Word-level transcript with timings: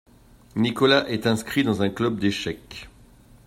Nicolas 0.55 1.07
est 1.11 1.27
inscrit 1.27 1.63
dans 1.63 1.83
un 1.83 1.91
club 1.91 2.17
d’échecs. 2.17 2.89